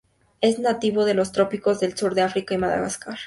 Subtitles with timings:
[0.41, 3.19] Es nativo de los trópicos del sur de África y Madagascar.